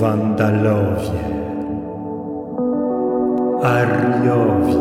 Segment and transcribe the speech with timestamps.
[0.00, 1.20] Wandalowie,
[3.62, 4.74] Ariowie,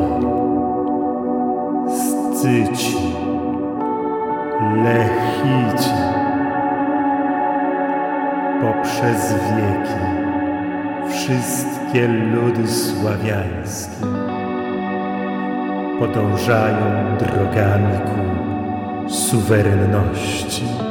[1.89, 2.97] Scyci,
[4.83, 5.89] Lechici,
[8.61, 9.99] poprzez wieki
[11.09, 14.05] wszystkie ludy sławiańskie
[15.99, 20.88] podążają drogami ku suwerenności.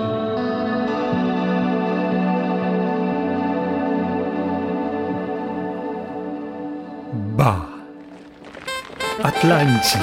[9.38, 9.98] Atlanci,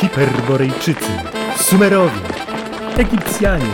[0.00, 1.10] Hiperborejczycy,
[1.56, 2.20] Sumerowie,
[2.98, 3.72] Egipcjanie,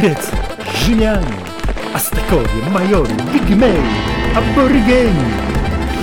[0.00, 0.32] Grecy,
[0.74, 1.36] Rzymianie,
[1.94, 3.82] Aztekowie, Majory, Pigmei,
[4.36, 5.30] Aborygeni,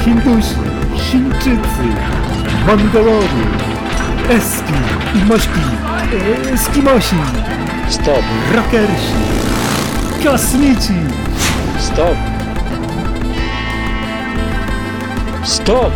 [0.05, 0.55] Hindusi,
[0.95, 1.87] Chińczycy,
[2.67, 3.45] Mongolowie,
[4.29, 4.73] Eski,
[5.27, 5.61] Mośki,
[6.53, 7.15] Eskimosi,
[7.89, 8.23] Stop,
[8.55, 9.13] Rockersi,
[10.23, 10.93] Kosmici,
[11.79, 12.15] stop.
[15.43, 15.91] Stop!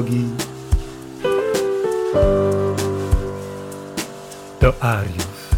[0.00, 0.24] Drogi
[4.60, 5.50] do Ariów.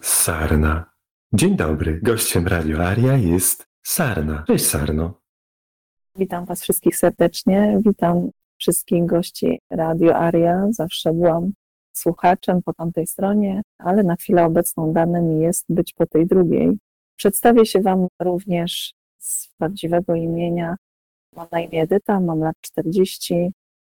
[0.00, 0.84] Sarna.
[1.32, 2.00] Dzień dobry.
[2.02, 4.44] Gościem Radio Aria jest Sarna.
[4.46, 5.20] Cześć Sarno.
[6.16, 7.78] Witam Was wszystkich serdecznie.
[7.86, 10.66] Witam wszystkich gości Radio Aria.
[10.70, 11.52] Zawsze byłam
[11.92, 16.78] słuchaczem po tamtej stronie, ale na chwilę obecną dane mi jest być po tej drugiej.
[17.16, 20.76] Przedstawię się Wam również z prawdziwego imienia.
[21.36, 23.52] Mam na imię Edyta, mam lat 40.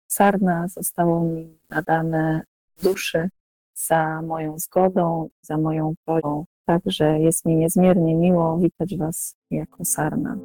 [0.08, 2.42] Sarna zostało mi nadane
[2.82, 3.28] duszy
[3.74, 6.44] za moją zgodą, za moją prośbą.
[6.66, 10.36] Także jest mi niezmiernie miło witać Was jako Sarna.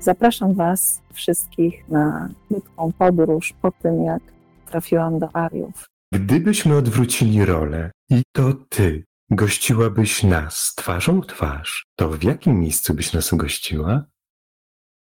[0.00, 4.22] Zapraszam Was wszystkich na krótką podróż po tym, jak
[4.66, 5.95] trafiłam do Ariów.
[6.12, 12.94] Gdybyśmy odwrócili rolę i to ty gościłabyś nas twarzą w twarz, to w jakim miejscu
[12.94, 14.04] byś nas ugościła?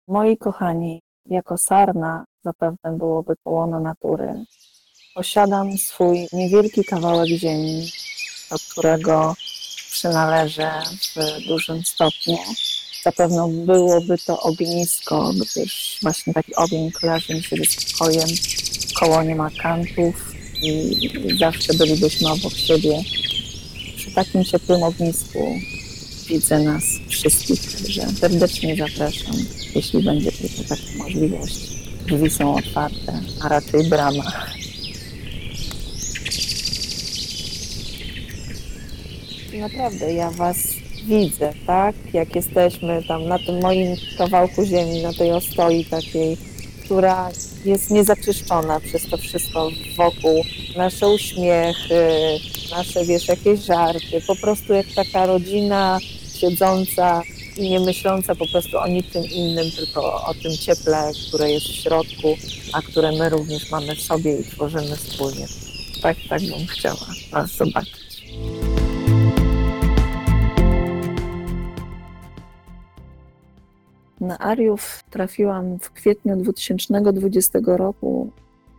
[0.08, 4.44] Moi kochani, jako sarna zapewne byłoby to łono natury.
[5.14, 7.88] Posiadam swój niewielki kawałek ziemi,
[8.50, 9.34] do którego
[9.90, 10.70] przynależę
[11.16, 12.38] w dużym stopniu.
[13.04, 18.28] Zapewne byłoby to ognisko, gdyż właśnie taki ogień kojarzy mi się ze spokojem.
[19.00, 20.27] Koło nie ma kantów
[20.62, 23.02] i zawsze bylibyśmy obok siebie.
[23.96, 25.60] Przy takim ciepłym ognisku
[26.28, 29.36] widzę nas wszystkich, także serdecznie zapraszam,
[29.74, 31.58] jeśli będzie tylko taka możliwość.
[32.06, 34.32] Drzwi są otwarte, a raczej brama.
[39.60, 40.56] Naprawdę, ja Was
[41.06, 41.94] widzę, tak?
[42.12, 46.36] Jak jesteśmy tam na tym moim kawałku ziemi, na tej ostoi takiej,
[46.84, 47.30] która
[47.64, 50.44] jest niezaczyszczona przez to wszystko wokół.
[50.76, 52.08] Nasze uśmiechy,
[52.70, 54.20] nasze, wiesz, jakieś żarty.
[54.26, 55.98] Po prostu jak taka rodzina
[56.34, 57.22] siedząca
[57.56, 61.74] i nie myśląca po prostu o niczym innym, tylko o tym cieple, które jest w
[61.74, 62.36] środku,
[62.72, 65.46] a które my również mamy w sobie i tworzymy wspólnie.
[66.02, 68.07] Tak, tak bym chciała Was zobaczyć.
[74.20, 78.30] Na Ariów trafiłam w kwietniu 2020 roku,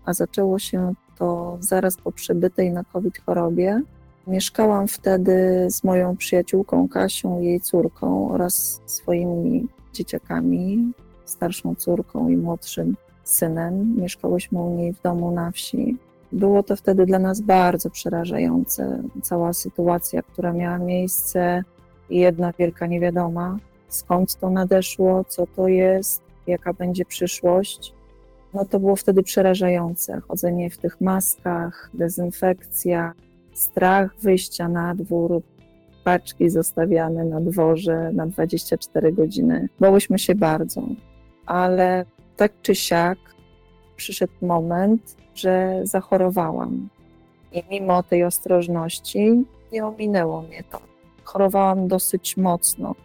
[0.06, 3.82] a zaczęło się to zaraz po przebytej na COVID chorobie.
[4.28, 10.92] Mieszkałam wtedy z moją przyjaciółką Kasią, jej córką oraz swoimi dzieciakami,
[11.26, 13.96] starszą córką i młodszym synem.
[13.98, 15.98] Mieszkałyśmy u niej w domu na wsi.
[16.32, 19.04] Było to wtedy dla nas bardzo przerażające.
[19.22, 21.64] Cała sytuacja, która miała miejsce,
[22.10, 23.58] jedna wielka niewiadoma,
[23.90, 27.94] skąd to nadeszło, co to jest, jaka będzie przyszłość.
[28.54, 30.20] No to było wtedy przerażające.
[30.28, 33.14] Chodzenie w tych maskach, dezynfekcja,
[33.54, 35.42] strach wyjścia na dwór,
[36.04, 39.70] paczki zostawiane na dworze na 24 godziny.
[39.80, 40.82] Bałyśmy się bardzo,
[41.46, 42.06] ale
[42.38, 43.18] tak czy siak
[43.96, 46.90] przyszedł moment, że zachorowałam.
[47.52, 50.80] I mimo tej ostrożności nie ominęło mnie to.
[51.24, 52.96] Chorowałam dosyć mocno,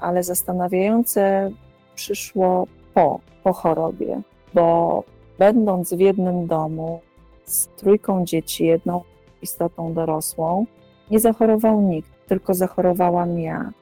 [0.00, 1.50] ale zastanawiające
[1.94, 4.20] przyszło po, po chorobie,
[4.54, 5.04] bo
[5.38, 7.00] będąc w jednym domu
[7.44, 9.02] z trójką dzieci, jedną
[9.42, 10.66] istotą dorosłą,
[11.10, 13.72] nie zachorował nikt, tylko zachorowałam ja.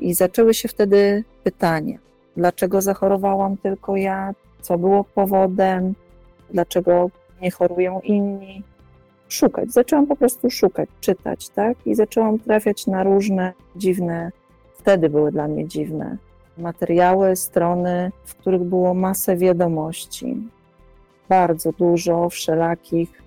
[0.00, 1.98] I zaczęły się wtedy pytania:
[2.36, 4.34] dlaczego zachorowałam tylko ja?
[4.60, 5.94] Co było powodem?
[6.50, 7.10] Dlaczego
[7.42, 8.62] nie chorują inni?
[9.32, 9.72] szukać.
[9.72, 11.86] Zaczęłam po prostu szukać, czytać, tak?
[11.86, 14.32] I zaczęłam trafiać na różne dziwne,
[14.80, 16.16] wtedy były dla mnie dziwne
[16.58, 20.36] materiały, strony, w których było masę wiadomości.
[21.28, 23.22] Bardzo dużo wszelakich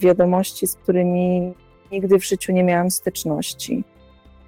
[0.00, 1.54] wiadomości, z którymi
[1.92, 3.84] nigdy w życiu nie miałam styczności.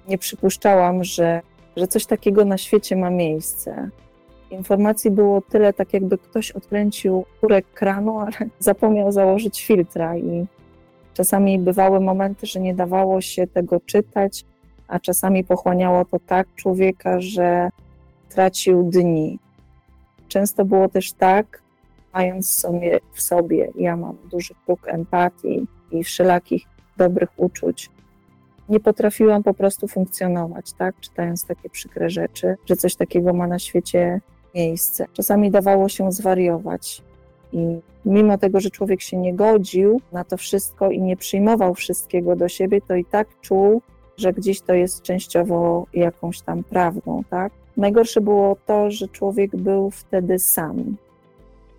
[0.07, 1.41] Nie przypuszczałam, że,
[1.77, 3.89] że coś takiego na świecie ma miejsce.
[4.51, 10.45] Informacji było tyle, tak jakby ktoś odkręcił kurek kranu, ale zapomniał założyć filtra i
[11.13, 14.45] czasami bywały momenty, że nie dawało się tego czytać,
[14.89, 17.69] a czasami pochłaniało to tak człowieka, że
[18.29, 19.39] tracił dni.
[20.27, 21.61] Często było też tak,
[22.13, 26.63] mając sobie w sobie, ja mam duży próg empatii i wszelakich
[26.97, 27.89] dobrych uczuć,
[28.69, 33.59] nie potrafiłam po prostu funkcjonować, tak, czytając takie przykre rzeczy, że coś takiego ma na
[33.59, 34.21] świecie
[34.55, 35.05] miejsce.
[35.13, 37.01] Czasami dawało się zwariować.
[37.53, 42.35] I mimo tego, że człowiek się nie godził na to wszystko i nie przyjmował wszystkiego
[42.35, 43.81] do siebie, to i tak czuł,
[44.19, 47.53] że gdzieś to jest częściowo jakąś tam prawdą, tak?
[47.77, 50.97] Najgorsze było to, że człowiek był wtedy sam.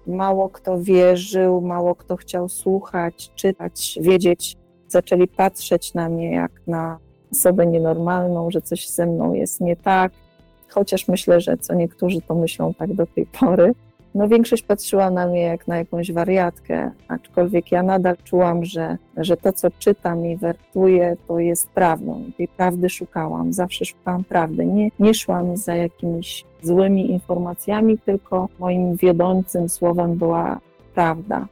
[0.07, 4.57] Mało kto wierzył, mało kto chciał słuchać, czytać, wiedzieć.
[4.89, 6.99] Zaczęli patrzeć na mnie jak na
[7.33, 10.13] osobę nienormalną, że coś ze mną jest nie tak.
[10.69, 13.75] Chociaż myślę, że co niektórzy to myślą tak do tej pory.
[14.15, 19.37] No większość patrzyła na mnie jak na jakąś wariatkę, aczkolwiek ja nadal czułam, że, że
[19.37, 22.25] to, co czytam i wertuję, to jest prawdą.
[22.29, 24.67] I tej prawdy szukałam, zawsze szukałam prawdy.
[24.67, 30.61] Nie, nie szłam za jakimiś złymi informacjami, tylko moim wiodącym słowem była
[30.95, 31.47] prawda.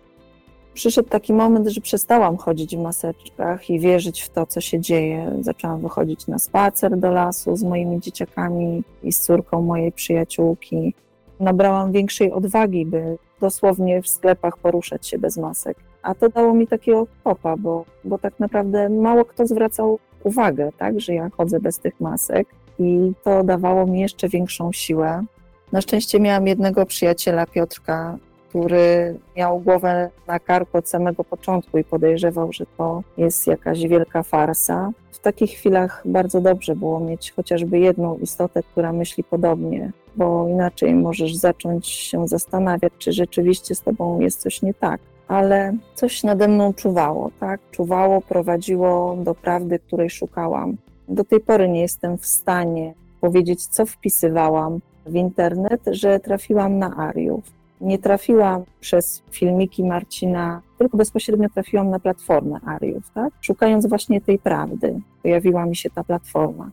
[0.75, 5.32] Przyszedł taki moment, że przestałam chodzić w maseczkach i wierzyć w to, co się dzieje.
[5.40, 10.94] Zaczęłam wychodzić na spacer do lasu z moimi dzieciakami i z córką mojej przyjaciółki
[11.40, 15.76] nabrałam większej odwagi, by dosłownie w sklepach poruszać się bez masek.
[16.02, 21.00] A to dało mi takiego popa, bo, bo tak naprawdę mało kto zwracał uwagę, tak,
[21.00, 22.49] że ja chodzę bez tych masek
[22.79, 25.25] i to dawało mi jeszcze większą siłę.
[25.73, 28.19] Na szczęście miałam jednego przyjaciela, Piotrka,
[28.49, 34.23] który miał głowę na karku od samego początku i podejrzewał, że to jest jakaś wielka
[34.23, 34.90] farsa.
[35.12, 40.94] W takich chwilach bardzo dobrze było mieć chociażby jedną istotę, która myśli podobnie, bo inaczej
[40.94, 45.00] możesz zacząć się zastanawiać, czy rzeczywiście z tobą jest coś nie tak.
[45.28, 47.60] Ale coś nade mną czuwało, tak?
[47.70, 50.76] Czuwało, prowadziło do prawdy, której szukałam.
[51.08, 56.96] Do tej pory nie jestem w stanie powiedzieć, co wpisywałam w internet, że trafiłam na
[56.96, 63.32] Ariów nie trafiłam przez filmiki Marcina, tylko bezpośrednio trafiłam na platformę Ariów, tak?
[63.40, 66.70] Szukając właśnie tej prawdy, pojawiła mi się ta platforma.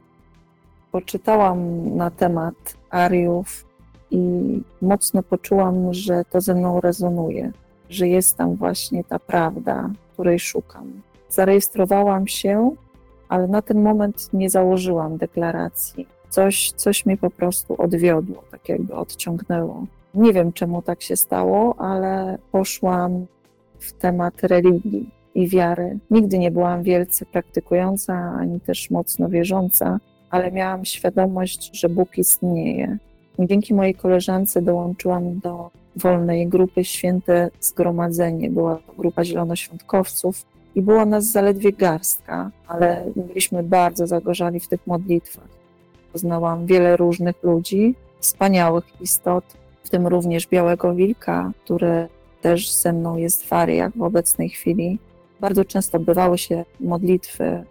[0.95, 2.55] Poczytałam na temat
[2.89, 3.65] Ariów
[4.11, 4.21] i
[4.81, 7.51] mocno poczułam, że to ze mną rezonuje,
[7.89, 11.01] że jest tam właśnie ta prawda, której szukam.
[11.29, 12.71] Zarejestrowałam się,
[13.29, 16.07] ale na ten moment nie założyłam deklaracji.
[16.29, 19.85] Coś, coś mnie po prostu odwiodło, tak jakby odciągnęło.
[20.13, 23.25] Nie wiem, czemu tak się stało, ale poszłam
[23.79, 25.99] w temat religii i wiary.
[26.11, 29.99] Nigdy nie byłam wielce praktykująca, ani też mocno wierząca,
[30.35, 32.97] ale miałam świadomość, że Bóg istnieje.
[33.39, 38.49] Dzięki mojej koleżance dołączyłam do wolnej grupy Święte Zgromadzenie.
[38.49, 40.45] Była grupa zielonoświątkowców
[40.75, 45.47] i było nas zaledwie garstka, ale byliśmy bardzo zagorzali w tych modlitwach.
[46.13, 49.45] Poznałam wiele różnych ludzi, wspaniałych istot,
[49.83, 52.07] w tym również Białego Wilka, który
[52.41, 54.99] też ze mną jest w ariach w obecnej chwili.
[55.39, 57.63] Bardzo często odbywały się modlitwy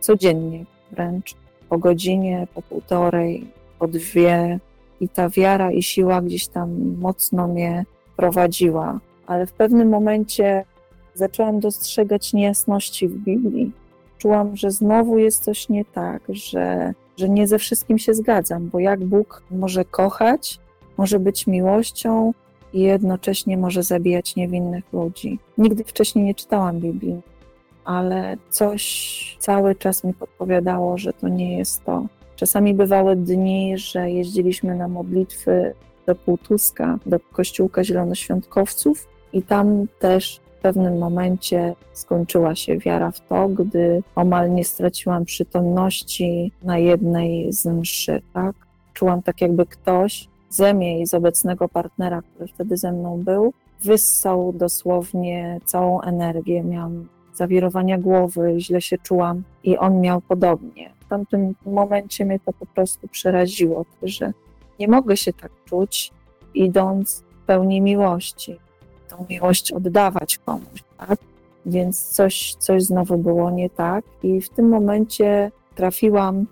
[0.00, 1.41] codziennie wręcz,
[1.72, 3.46] po godzinie, po półtorej,
[3.78, 4.60] po dwie.
[5.00, 7.84] I ta wiara i siła gdzieś tam mocno mnie
[8.16, 9.00] prowadziła.
[9.26, 10.64] Ale w pewnym momencie
[11.14, 13.72] zaczęłam dostrzegać niejasności w Biblii.
[14.18, 18.78] Czułam, że znowu jest coś nie tak, że, że nie ze wszystkim się zgadzam, bo
[18.78, 20.58] jak Bóg może kochać,
[20.96, 22.32] może być miłością
[22.72, 25.38] i jednocześnie może zabijać niewinnych ludzi.
[25.58, 27.20] Nigdy wcześniej nie czytałam Biblii,
[27.84, 32.06] ale coś cały czas mi podpowiadało, że to nie jest to.
[32.36, 35.74] Czasami bywały dni, że jeździliśmy na modlitwy
[36.06, 43.20] do Półtuska, do kościółka zielonoświątkowców i tam też w pewnym momencie skończyła się wiara w
[43.20, 48.56] to, gdy omal nie straciłam przytomności na jednej z mszy, tak?
[48.94, 53.52] Czułam tak jakby ktoś ze mnie i z obecnego partnera, który wtedy ze mną był,
[53.84, 56.62] wyssał dosłownie całą energię.
[56.62, 57.08] Miałam
[57.42, 60.90] zawirowania głowy, źle się czułam i on miał podobnie.
[61.00, 64.32] W tamtym momencie mnie to po prostu przeraziło, że
[64.78, 66.12] nie mogę się tak czuć,
[66.54, 68.58] idąc w pełni miłości.
[69.08, 71.18] Tą miłość oddawać komuś, tak?
[71.66, 74.04] więc coś, coś znowu było nie tak.
[74.22, 76.46] I w tym momencie trafiłam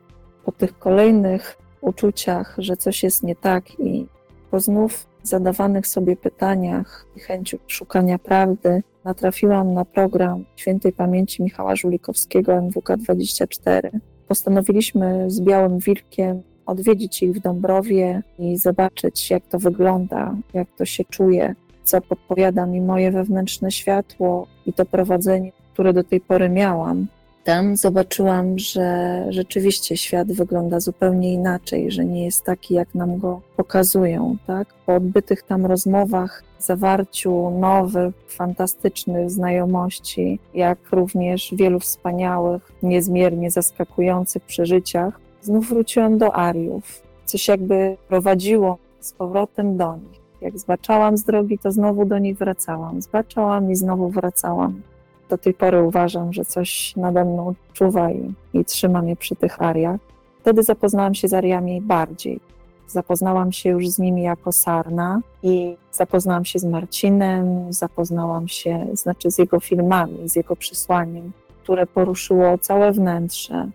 [0.45, 4.07] po tych kolejnych uczuciach, że coś jest nie tak, i
[4.51, 11.77] po znów zadawanych sobie pytaniach i chęciu szukania prawdy, natrafiłam na program świętej pamięci Michała
[11.77, 13.91] Żulikowskiego MWK24.
[14.29, 20.85] Postanowiliśmy z Białym Wilkiem odwiedzić ich w Dąbrowie i zobaczyć, jak to wygląda, jak to
[20.85, 21.55] się czuje,
[21.85, 27.07] co podpowiada mi moje wewnętrzne światło i to prowadzenie, które do tej pory miałam.
[27.45, 33.41] Tam zobaczyłam, że rzeczywiście świat wygląda zupełnie inaczej, że nie jest taki, jak nam go
[33.57, 34.37] pokazują.
[34.47, 34.69] Tak?
[34.87, 45.21] Po odbytych tam rozmowach, zawarciu nowych, fantastycznych znajomości, jak również wielu wspaniałych, niezmiernie zaskakujących przeżyciach,
[45.43, 47.03] znów wróciłam do Ariów.
[47.25, 50.21] Coś jakby prowadziło z powrotem do nich.
[50.41, 53.03] Jak zbaczałam z drogi, to znowu do nich wracałam.
[53.03, 54.83] Zbaczałam i znowu wracałam.
[55.31, 59.63] Do tej pory uważam, że coś nade mną czuwa i, i trzyma mnie przy tych
[59.63, 60.01] ariach.
[60.41, 62.41] Wtedy zapoznałam się z ariami bardziej.
[62.87, 69.31] Zapoznałam się już z nimi jako sarna i zapoznałam się z Marcinem, zapoznałam się, znaczy
[69.31, 71.33] z jego filmami, z jego przesłaniem,
[71.63, 73.69] które poruszyło całe wnętrze.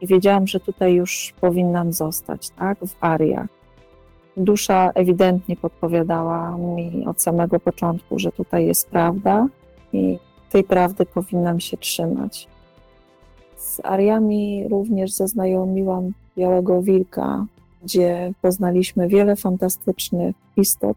[0.00, 3.46] I wiedziałam, że tutaj już powinnam zostać, tak, w ariach.
[4.36, 9.46] Dusza ewidentnie podpowiadała mi od samego początku, że tutaj jest prawda
[9.92, 12.48] i tej prawdy powinnam się trzymać.
[13.56, 17.46] Z Ariami również zaznajomiłam Białego Wilka,
[17.82, 20.96] gdzie poznaliśmy wiele fantastycznych istot.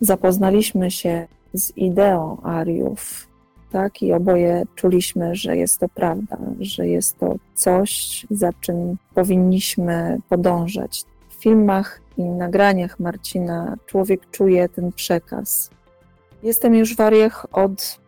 [0.00, 3.28] Zapoznaliśmy się z ideą Ariów,
[3.72, 4.02] tak?
[4.02, 11.04] I oboje czuliśmy, że jest to prawda, że jest to coś, za czym powinniśmy podążać.
[11.28, 15.70] W filmach i nagraniach Marcina człowiek czuje ten przekaz.
[16.42, 18.01] Jestem już w Ariach od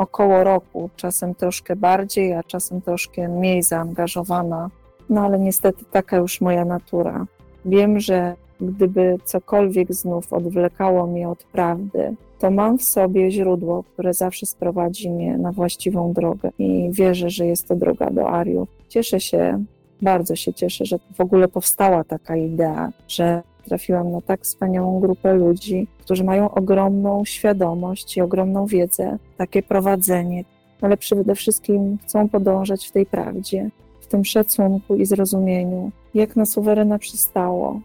[0.00, 4.70] około roku, czasem troszkę bardziej, a czasem troszkę mniej zaangażowana.
[5.10, 7.26] No ale niestety taka już moja natura.
[7.64, 14.14] Wiem, że gdyby cokolwiek znów odwlekało mnie od prawdy, to mam w sobie źródło, które
[14.14, 18.68] zawsze sprowadzi mnie na właściwą drogę i wierzę, że jest to droga do Ariów.
[18.88, 19.64] Cieszę się,
[20.02, 25.34] bardzo się cieszę, że w ogóle powstała taka idea, że trafiłam na tak wspaniałą grupę
[25.34, 30.44] ludzi, którzy mają ogromną świadomość i ogromną wiedzę, takie prowadzenie,
[30.80, 36.46] ale przede wszystkim chcą podążać w tej prawdzie, w tym szacunku i zrozumieniu, jak na
[36.46, 37.80] suwerena przystało.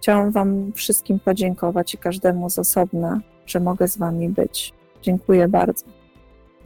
[0.00, 4.72] Chciałam Wam wszystkim podziękować i każdemu z osobna, że mogę z Wami być.
[5.02, 5.84] Dziękuję bardzo.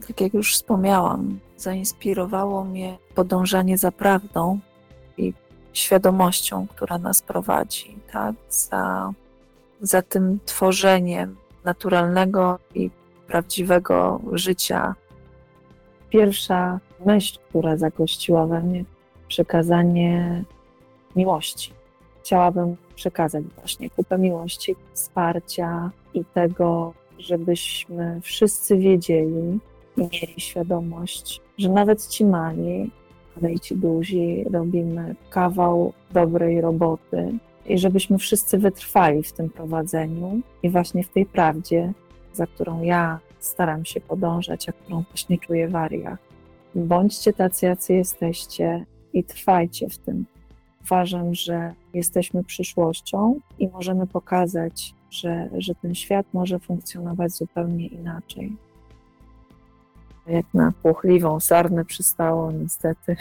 [0.07, 4.59] Tak jak już wspomniałam, zainspirowało mnie podążanie za prawdą
[5.17, 5.33] i
[5.73, 8.35] świadomością, która nas prowadzi, tak?
[8.49, 9.13] za,
[9.81, 12.89] za tym tworzeniem naturalnego i
[13.27, 14.95] prawdziwego życia.
[16.09, 18.85] Pierwsza myśl, która zagościła we mnie,
[19.27, 20.43] przekazanie
[21.15, 21.73] miłości.
[22.19, 29.59] Chciałabym przekazać właśnie kupę miłości, wsparcia i tego, żebyśmy wszyscy wiedzieli
[29.97, 32.91] i mieli świadomość, że nawet ci mali
[33.37, 37.33] ale ci duzi robimy kawał dobrej roboty
[37.65, 41.93] i żebyśmy wszyscy wytrwali w tym prowadzeniu i właśnie w tej prawdzie,
[42.33, 46.17] za którą ja staram się podążać, a którą właśnie czuję w.
[46.75, 50.25] Bądźcie tacy, jacy jesteście i trwajcie w tym.
[50.83, 58.51] Uważam, że jesteśmy przyszłością i możemy pokazać, że, że ten świat może funkcjonować zupełnie inaczej
[60.27, 63.15] jak na płochliwą sarnę przystało, niestety.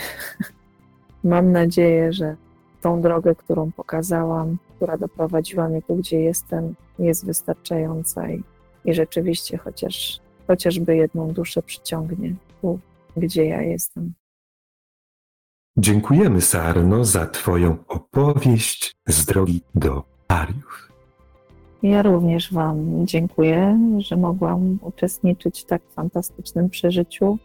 [1.25, 2.37] Mam nadzieję, że
[2.81, 8.43] tą drogę, którą pokazałam, która doprowadziła mnie tu, gdzie jestem, jest wystarczająca i,
[8.85, 12.79] i rzeczywiście chociaż, chociażby jedną duszę przyciągnie tu,
[13.17, 14.13] gdzie ja jestem.
[15.77, 20.90] Dziękujemy, Sarno, za Twoją opowieść z drogi do Ariów.
[21.83, 27.39] Ja również Wam dziękuję, że mogłam uczestniczyć w tak fantastycznym przeżyciu,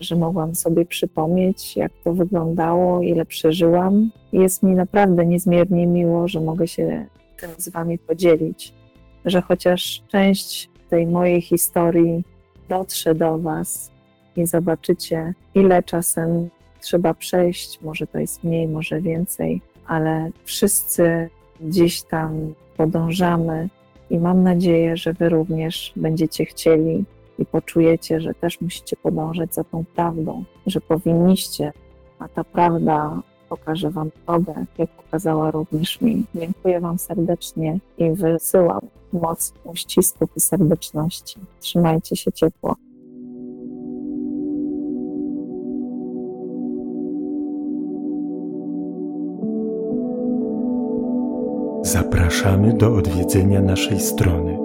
[0.00, 4.10] że mogłam sobie przypomnieć, jak to wyglądało, ile przeżyłam.
[4.32, 7.06] Jest mi naprawdę niezmiernie miło, że mogę się
[7.40, 8.74] tym z Wami podzielić,
[9.24, 12.24] że chociaż część tej mojej historii
[12.68, 13.90] dotrze do Was
[14.36, 16.48] i zobaczycie, ile czasem
[16.80, 17.80] trzeba przejść.
[17.82, 21.30] Może to jest mniej, może więcej, ale wszyscy
[21.60, 23.68] gdzieś tam podążamy
[24.10, 27.04] i mam nadzieję, że Wy również będziecie chcieli
[27.38, 31.72] i poczujecie, że też musicie podążać za tą prawdą, że powinniście,
[32.18, 36.24] a ta prawda pokaże Wam drogę, jak pokazała również mi.
[36.34, 38.80] Dziękuję Wam serdecznie i wysyłam
[39.12, 41.40] moc uścisków i serdeczności.
[41.60, 42.76] Trzymajcie się ciepło.
[52.36, 54.58] Zapraszamy do odwiedzenia naszej strony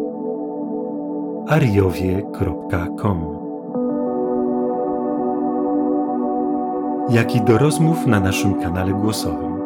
[1.47, 3.37] ariowie.com,
[7.09, 9.61] jak i do rozmów na naszym kanale głosowym.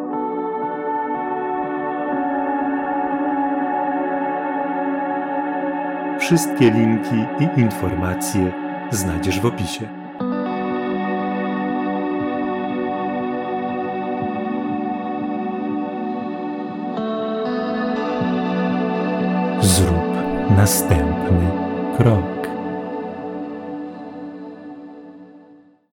[6.18, 8.52] Wszystkie linki i informacje
[8.90, 9.95] znajdziesz w opisie.
[20.56, 21.50] Następny
[21.96, 22.35] krok.